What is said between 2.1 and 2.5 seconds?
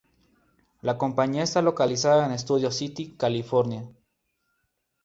en